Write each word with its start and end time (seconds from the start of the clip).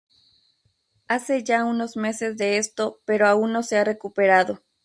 Hace 1.07 1.43
ya 1.43 1.63
unos 1.63 1.95
meses 1.95 2.35
de 2.35 2.57
esto 2.57 3.01
pero 3.05 3.27
aún 3.27 3.53
no 3.53 3.61
se 3.61 3.77
ha 3.77 3.83
recuperado. 3.83 4.63